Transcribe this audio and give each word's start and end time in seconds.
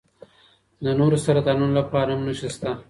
د 0.83 0.85
نورو 0.99 1.17
سرطانونو 1.25 1.73
لپاره 1.79 2.09
هم 2.13 2.21
نښې 2.27 2.49
شته. 2.55 2.71